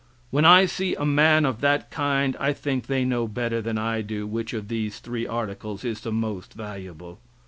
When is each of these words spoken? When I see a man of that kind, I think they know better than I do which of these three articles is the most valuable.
When 0.31 0.45
I 0.45 0.65
see 0.65 0.95
a 0.95 1.05
man 1.05 1.45
of 1.45 1.61
that 1.61 1.91
kind, 1.91 2.35
I 2.39 2.53
think 2.53 2.87
they 2.87 3.05
know 3.05 3.27
better 3.27 3.61
than 3.61 3.77
I 3.77 4.01
do 4.01 4.25
which 4.25 4.51
of 4.51 4.67
these 4.67 4.97
three 4.97 5.27
articles 5.27 5.85
is 5.85 6.01
the 6.01 6.11
most 6.11 6.55
valuable. 6.55 7.19